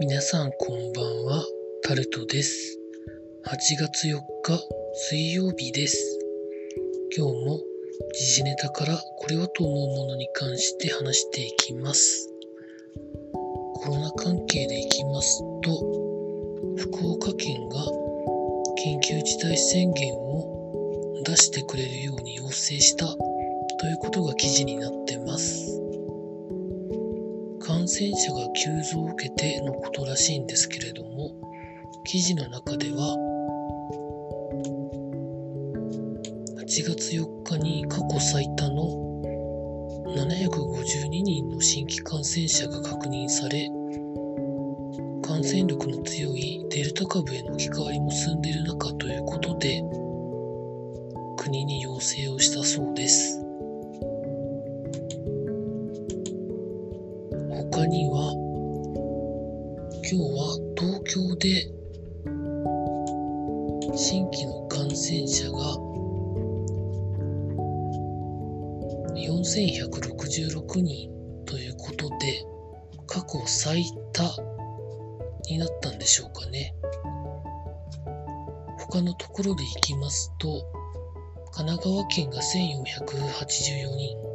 [0.00, 1.44] 皆さんこんばんは、
[1.82, 2.78] タルトです。
[3.44, 4.60] 8月4日
[4.94, 6.18] 水曜日です。
[7.16, 7.60] 今日も
[8.14, 12.30] 時事ネタからこれはと思うものに関して話していきます。
[13.74, 15.70] コロナ関係でいきますと、
[16.78, 17.76] 福岡県が
[18.84, 25.01] 緊急事態宣言を出してくれるように要請したということが記事になってます。
[27.92, 31.30] 染者が急増を受けてのことらしいんですけれども、
[32.04, 33.16] 記事の中では、
[36.58, 39.12] 8月4日に過去最多の
[40.16, 43.68] 752人の新規感染者が確認され、
[45.22, 49.82] 感染力の強いデルタ株への置き換わりも進んでいる中ということで、
[51.36, 53.41] 国に要請をしたそうです。
[57.72, 58.32] 他には、
[60.02, 61.72] 今日は東京で
[63.96, 65.76] 新規の感染者が
[69.16, 71.10] 4166人
[71.46, 72.44] ということで、
[73.06, 74.22] 過去最多
[75.48, 76.74] になったんでしょうかね。
[78.90, 80.66] 他のところでいきますと、
[81.52, 84.31] 神奈川県が1484人、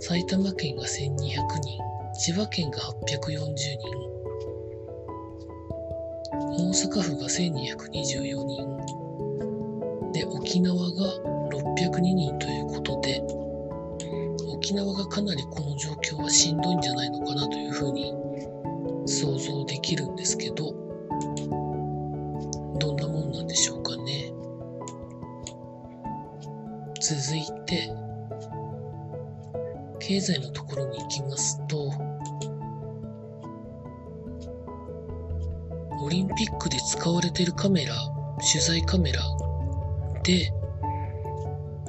[0.00, 1.78] 埼玉県が1200人、
[2.14, 3.78] 千葉県が840人、
[6.56, 8.76] 大阪府が1224人、
[10.12, 11.04] で、沖縄が
[11.50, 13.22] 602人ということで、
[14.48, 18.14] 沖縄がかなりこの状況はしんどいんじゃないのかなというふうに
[19.06, 20.72] 想像できるんですけど、
[22.78, 24.32] どんなもんなんでしょうかね。
[27.02, 27.89] 続いて、
[30.10, 31.92] 経済のところに行きますと、
[36.02, 37.94] オリンピックで使われているカメラ、
[38.52, 39.20] 取材カメラ
[40.24, 40.52] で、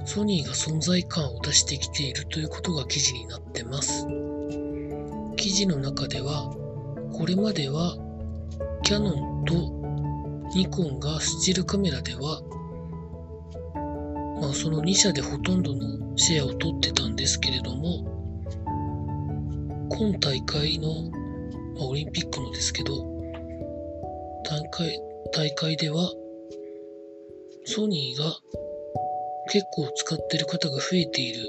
[0.06, 4.06] ソニーが存在感を出してきているということが記事になってます。
[5.36, 6.54] 記事の中では、
[7.14, 7.98] これまでは
[8.84, 9.56] キヤノンと
[10.54, 12.44] ニコンがスチールカメラでは、
[14.40, 18.11] まあその2社でほとんどのシェアを取ってたんですけれども、
[19.98, 20.90] 今大会の、
[21.76, 22.94] まあ、オリンピックのですけど、
[24.46, 25.00] 大会、
[25.34, 26.12] 大会では、
[27.66, 28.36] ソニーが
[29.52, 31.46] 結構使ってる方が増えている。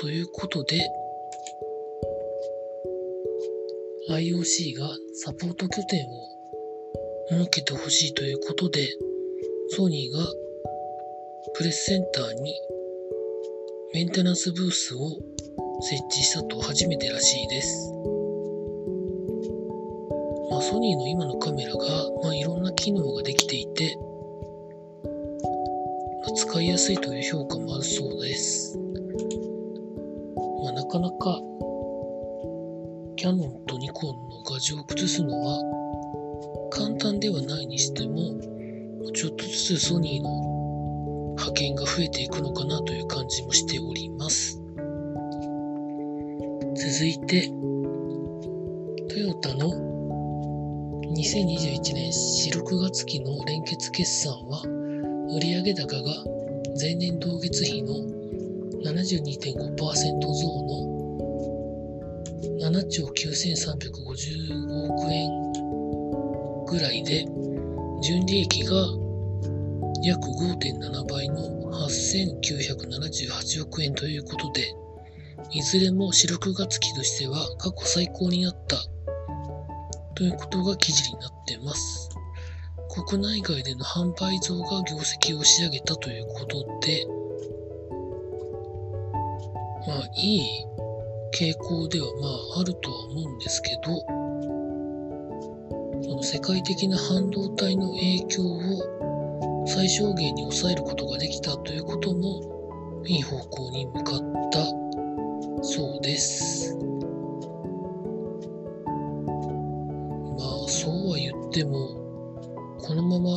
[0.00, 0.80] ということで、
[4.10, 6.32] IOC がサポート拠点を
[7.30, 8.88] 設けてほしいということで、
[9.70, 10.26] ソニーが
[11.54, 12.54] プレスセンターに
[13.94, 15.18] メンテナンスブースを
[15.82, 17.92] 設置したと初めてらしいです。
[20.50, 21.78] まあ、ソニーの今のカメラが、
[22.22, 23.98] まあ、いろんな機能ができていて、
[25.04, 25.10] ま
[26.28, 28.78] あ、使いやすいという評価もあるそうです。
[30.62, 31.40] まあ、なかなか
[33.16, 38.38] キヤノンとニコンの画像を崩すのは簡単ではないにしても、
[39.12, 44.61] ちょっとずつソニーの派遣が増えていくのかなという感じもしております。
[46.82, 47.46] 続いて、
[49.08, 49.70] トヨタの
[51.14, 54.64] 2021年4、6月期の連結決算は、
[55.30, 56.12] 売上高が
[56.80, 57.94] 前年同月比の
[58.82, 59.78] 72.5%
[60.34, 60.82] 増の
[62.58, 65.30] 7兆9355億円
[66.66, 67.24] ぐらいで、
[68.02, 68.74] 純利益が
[70.02, 74.74] 約5.7倍の8978億円ということで、
[75.50, 78.76] いずれも4、6月期としては過去最高になった
[80.14, 82.08] ということが記事になってます。
[83.06, 87.06] 国内外での販売増が業績を押し上げたということで、
[89.86, 90.42] まあいい
[91.34, 93.98] 傾向ではまああるとは思うんですけど、
[96.02, 104.18] その世界的な半導体の影響を最小限に抑えることができたということもいい方向に向かっ
[104.50, 104.81] た
[105.62, 106.76] そうです。
[106.76, 106.82] ま
[110.44, 112.00] あそうは言っても
[112.80, 113.30] このまま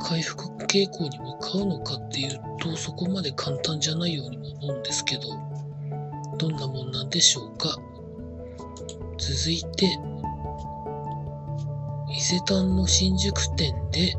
[0.00, 5.22] 回復傾向に向かうのかっていうとそこまで簡単じゃないようにも思うんですけど
[6.38, 7.76] どんなもんなんでしょうか
[9.18, 9.86] 続いて
[12.16, 14.16] 伊勢丹の新宿店で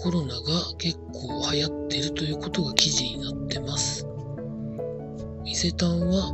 [0.00, 0.40] コロナが
[0.78, 4.06] 結構流行ってるということが記事になってます
[5.44, 6.30] 伊勢丹は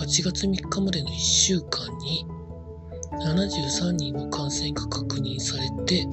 [0.00, 2.26] 8月3日までの1週間に
[3.12, 6.04] 73人の感染が確認されて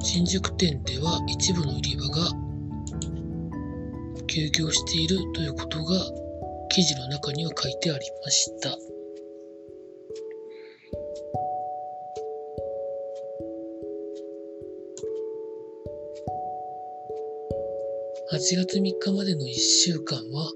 [0.00, 2.30] 新宿店では一部の売り場が
[4.26, 5.94] 休業しているということが
[6.70, 8.95] 記事の中には書いてありました。
[18.36, 20.52] 8月3日までの1週間は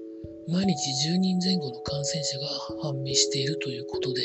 [0.47, 2.45] 毎日10人前後の感染者が
[2.83, 4.21] 判明しているということで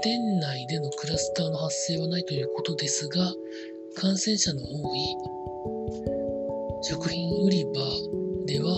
[0.00, 3.34] 店内でのクラスターの発生はないということですが
[3.96, 5.00] 感染者の多い
[6.82, 7.80] 食品売り場
[8.46, 8.70] では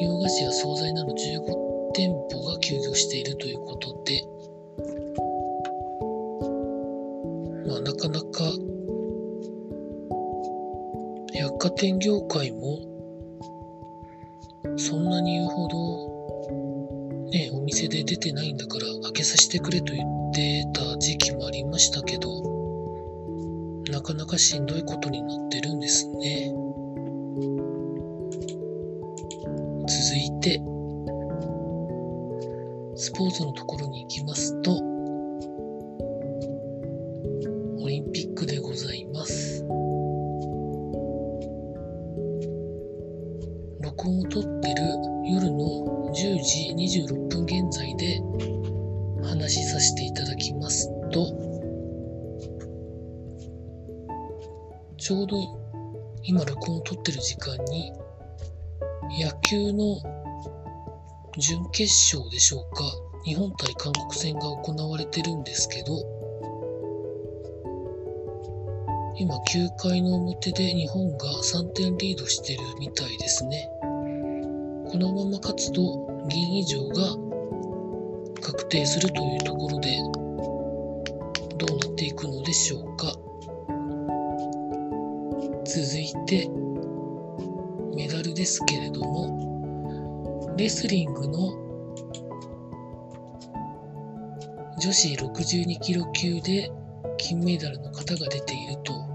[0.00, 3.51] 洋菓子や惣菜など15店舗が休業しているという
[11.82, 12.78] 店業界も
[14.76, 22.30] そんなに言うほどねお店で出てないんだから開けさせてくれと言ってた時期もありましたけど
[23.90, 26.54] なかなかしんどいことになってるんですね。
[29.88, 30.62] 続いて、
[32.94, 34.41] スポーツのところに行きます
[46.92, 48.20] 26分現在で
[49.22, 51.26] 話しさせていただきますと、
[54.98, 55.36] ちょうど
[56.22, 57.92] 今録音を撮ってる時間に
[59.18, 59.96] 野球の
[61.38, 62.84] 準決勝でしょうか
[63.24, 65.96] 日本対韓国戦が行われてるんですけど
[69.16, 73.68] 今9回の表で日本が3点リードしてるみたいですね。
[74.90, 77.16] このまま勝つと銀以上が
[78.40, 79.96] 確定するというところで
[81.58, 83.14] どうなっていくのでしょうか
[85.64, 86.48] 続いて
[87.94, 91.52] メダルですけれども、レスリングの
[94.80, 96.70] 女子62キロ級で
[97.16, 99.11] 金メダルの方が出ていると。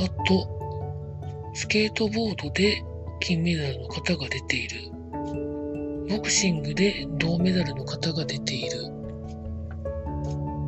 [0.00, 2.84] あと、スケートボードで
[3.20, 4.92] 金メダルの方が出ている。
[6.08, 8.98] ボクシングで銅メダルの方が出ている。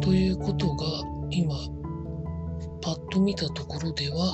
[0.00, 0.84] ということが
[1.30, 1.54] 今
[2.82, 4.32] パッと見たところでは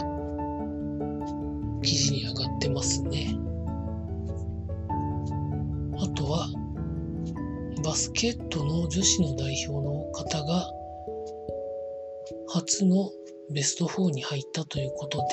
[1.82, 3.36] 記事に上がってますね。
[5.98, 6.48] あとは
[7.84, 10.66] バスケットの女子の代表の方が
[12.48, 13.10] 初の
[13.50, 15.24] ベスト4に入ったということで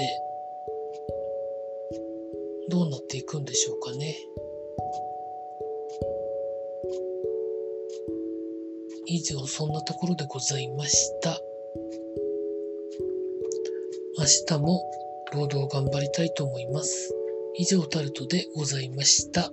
[2.70, 4.16] どうなっていくんでしょうかね。
[9.06, 11.40] 以上そんなところでございました。
[14.18, 14.84] 明日も
[15.34, 17.14] 労働頑張りたいと思います。
[17.56, 19.52] 以上タルトでございました。